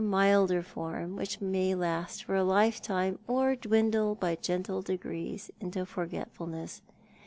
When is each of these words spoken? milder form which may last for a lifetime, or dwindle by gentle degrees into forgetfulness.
milder 0.03 0.63
form 0.63 1.15
which 1.15 1.39
may 1.39 1.75
last 1.75 2.23
for 2.23 2.33
a 2.33 2.43
lifetime, 2.43 3.19
or 3.27 3.55
dwindle 3.55 4.15
by 4.15 4.35
gentle 4.35 4.81
degrees 4.81 5.51
into 5.59 5.85
forgetfulness. 5.85 6.81